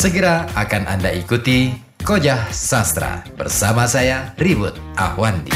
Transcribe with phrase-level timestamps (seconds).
[0.00, 5.52] Segera akan Anda ikuti Kojah Sastra bersama saya Ribut Ahwandi.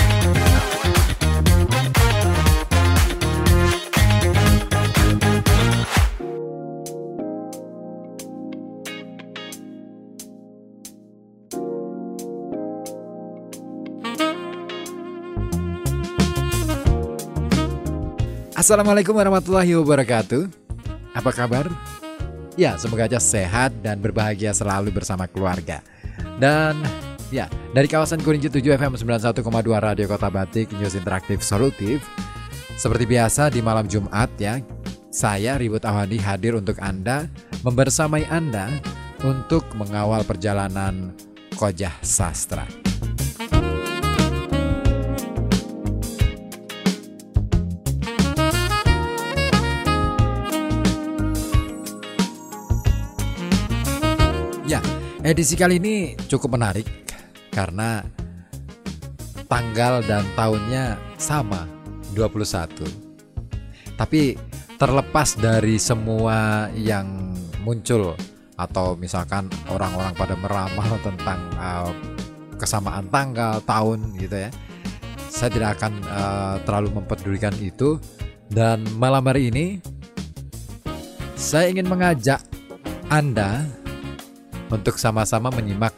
[18.53, 20.53] Assalamualaikum warahmatullahi wabarakatuh.
[21.17, 21.94] Apa kabar?
[22.55, 25.83] Ya, semoga aja sehat dan berbahagia selalu bersama keluarga.
[26.39, 26.79] Dan
[27.35, 29.43] ya, dari kawasan Kuninci 7 FM 91,2
[29.83, 32.07] Radio Kota Batik News Interaktif Solutif.
[32.79, 34.63] Seperti biasa di malam Jumat ya,
[35.11, 37.27] saya Ribut Awadi hadir untuk Anda,
[37.67, 38.71] membersamai Anda
[39.27, 41.15] untuk mengawal perjalanan
[41.59, 42.84] Kojah Sastra.
[55.25, 56.85] Edisi kali ini cukup menarik
[57.49, 58.05] karena
[59.49, 61.65] tanggal dan tahunnya sama,
[62.13, 63.97] 21.
[63.97, 64.37] Tapi
[64.77, 67.33] terlepas dari semua yang
[67.65, 68.13] muncul
[68.61, 71.91] atau misalkan orang-orang pada meramal tentang uh,
[72.61, 74.51] kesamaan tanggal, tahun gitu ya.
[75.33, 77.97] Saya tidak akan uh, terlalu mempedulikan itu
[78.53, 79.81] dan malam hari ini
[81.35, 82.39] saya ingin mengajak
[83.11, 83.67] Anda
[84.71, 85.97] untuk sama-sama menyimak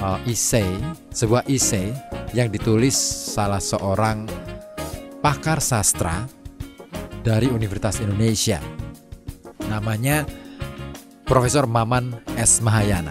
[0.00, 0.66] uh, isei,
[1.10, 1.90] sebuah isei
[2.34, 2.94] yang ditulis
[3.32, 4.28] salah seorang
[5.24, 6.26] pakar sastra
[7.26, 8.62] dari Universitas Indonesia.
[9.66, 10.22] Namanya
[11.26, 12.62] Profesor Maman S.
[12.62, 13.10] Mahayana.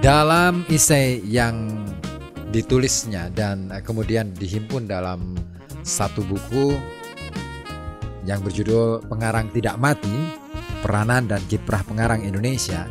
[0.00, 1.68] Dalam isei yang
[2.48, 5.36] ditulisnya dan kemudian dihimpun dalam
[5.84, 6.80] satu buku
[8.28, 10.36] yang berjudul Pengarang Tidak Mati,
[10.84, 12.84] Peranan dan Kiprah Pengarang Indonesia,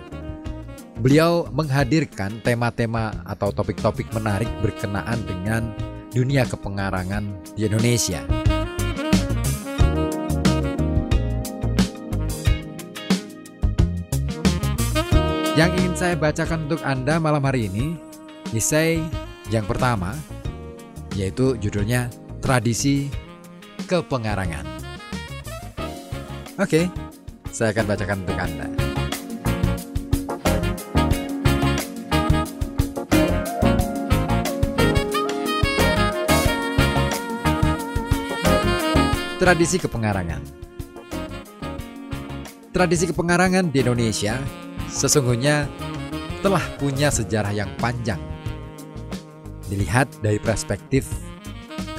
[0.98, 5.70] beliau menghadirkan tema-tema atau topik-topik menarik berkenaan dengan
[6.10, 8.26] dunia kepengarangan di Indonesia.
[15.54, 17.98] Yang ingin saya bacakan untuk Anda malam hari ini,
[18.54, 19.02] isai
[19.54, 20.18] yang pertama,
[21.14, 22.10] yaitu judulnya
[22.42, 23.10] Tradisi
[23.90, 24.77] Kepengarangan.
[26.58, 26.90] Oke,
[27.54, 28.66] saya akan bacakan untuk Anda.
[39.38, 40.42] Tradisi kepengarangan
[42.74, 44.42] Tradisi kepengarangan di Indonesia
[44.90, 45.70] sesungguhnya
[46.42, 48.18] telah punya sejarah yang panjang.
[49.70, 51.06] Dilihat dari perspektif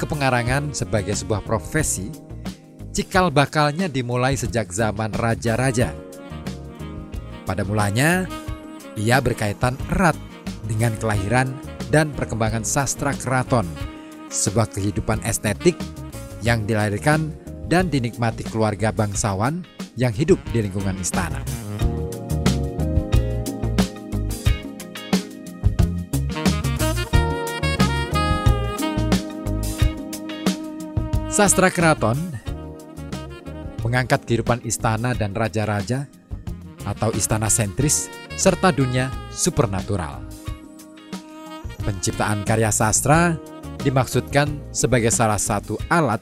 [0.02, 2.27] kepengarangan sebagai sebuah profesi
[2.98, 5.94] cikal bakalnya dimulai sejak zaman raja-raja.
[7.47, 8.26] Pada mulanya,
[8.98, 10.19] ia berkaitan erat
[10.66, 11.54] dengan kelahiran
[11.94, 13.70] dan perkembangan sastra keraton,
[14.34, 15.78] sebuah kehidupan estetik
[16.42, 17.31] yang dilahirkan
[17.70, 19.62] dan dinikmati keluarga bangsawan
[19.94, 21.47] yang hidup di lingkungan istana.
[31.31, 32.38] Sastra keraton
[33.88, 36.04] mengangkat kehidupan istana dan raja-raja
[36.84, 40.21] atau istana sentris serta dunia supernatural.
[41.81, 43.41] Penciptaan karya sastra
[43.81, 46.21] dimaksudkan sebagai salah satu alat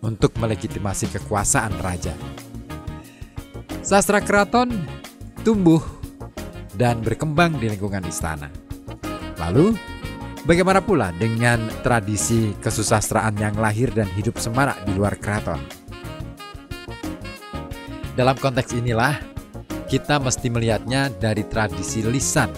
[0.00, 2.16] untuk melegitimasi kekuasaan raja.
[3.84, 4.72] Sastra keraton
[5.44, 5.84] tumbuh
[6.80, 8.48] dan berkembang di lingkungan istana.
[9.36, 9.76] Lalu,
[10.48, 15.81] bagaimana pula dengan tradisi kesusastraan yang lahir dan hidup semarak di luar keraton?
[18.12, 19.16] Dalam konteks inilah,
[19.88, 22.52] kita mesti melihatnya dari tradisi lisan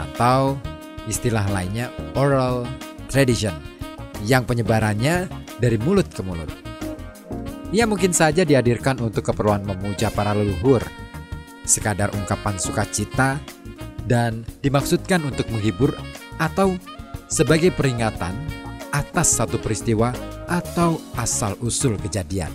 [0.00, 0.56] atau
[1.04, 2.64] istilah lainnya oral
[3.12, 3.52] tradition
[4.24, 5.28] yang penyebarannya
[5.60, 6.48] dari mulut ke mulut.
[7.68, 10.80] Ia mungkin saja dihadirkan untuk keperluan memuja para leluhur,
[11.68, 13.36] sekadar ungkapan sukacita,
[14.08, 15.92] dan dimaksudkan untuk menghibur
[16.40, 16.78] atau
[17.28, 18.32] sebagai peringatan
[18.88, 20.16] atas satu peristiwa
[20.48, 22.48] atau asal-usul kejadian.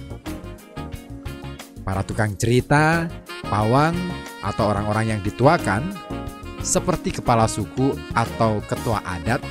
[1.91, 3.03] Para tukang cerita,
[3.51, 3.91] pawang,
[4.47, 5.91] atau orang-orang yang dituakan,
[6.63, 9.43] seperti kepala suku atau ketua adat,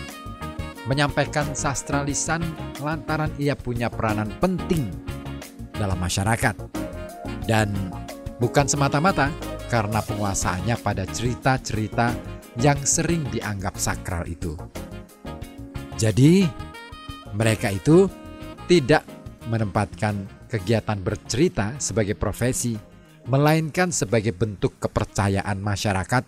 [0.88, 2.40] menyampaikan sastra lisan
[2.80, 4.88] lantaran ia punya peranan penting
[5.76, 6.56] dalam masyarakat.
[7.44, 7.76] Dan
[8.40, 9.28] bukan semata-mata
[9.68, 12.16] karena penguasaannya pada cerita-cerita
[12.56, 14.56] yang sering dianggap sakral itu.
[16.00, 16.48] Jadi,
[17.36, 18.08] mereka itu
[18.64, 19.04] tidak
[19.44, 22.74] menempatkan kegiatan bercerita sebagai profesi,
[23.30, 26.26] melainkan sebagai bentuk kepercayaan masyarakat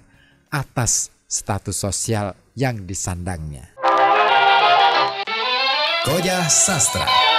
[0.54, 3.74] atas status sosial yang disandangnya.
[6.06, 7.31] Koja Sastra